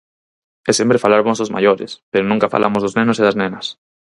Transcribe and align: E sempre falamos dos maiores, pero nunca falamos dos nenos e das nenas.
E 0.69 0.71
sempre 0.79 1.01
falamos 1.03 1.39
dos 1.39 1.53
maiores, 1.55 1.91
pero 2.11 2.25
nunca 2.31 2.51
falamos 2.55 2.81
dos 2.81 2.95
nenos 2.99 3.17
e 3.21 3.25
das 3.25 3.37
nenas. 3.41 3.65